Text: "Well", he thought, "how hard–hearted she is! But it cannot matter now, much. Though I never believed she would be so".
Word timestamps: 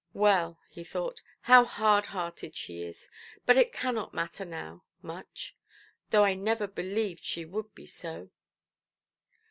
"Well", 0.15 0.57
he 0.67 0.83
thought, 0.83 1.21
"how 1.41 1.63
hard–hearted 1.63 2.55
she 2.55 2.81
is! 2.81 3.07
But 3.45 3.55
it 3.55 3.71
cannot 3.71 4.15
matter 4.15 4.43
now, 4.45 4.83
much. 5.03 5.55
Though 6.09 6.23
I 6.25 6.33
never 6.33 6.65
believed 6.65 7.23
she 7.23 7.45
would 7.45 7.75
be 7.75 7.85
so". 7.85 8.31